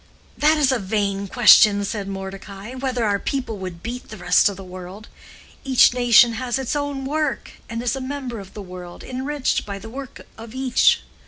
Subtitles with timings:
[0.35, 4.57] "That is a vain question," said Mordecai, "whether our people would beat the rest of
[4.57, 5.07] the world.
[5.63, 9.77] Each nation has its own work, and is a member of the world, enriched by
[9.77, 11.03] the work of each.